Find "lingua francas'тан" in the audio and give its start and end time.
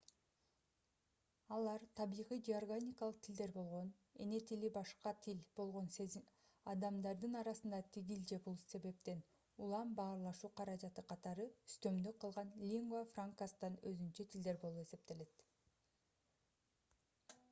12.73-13.81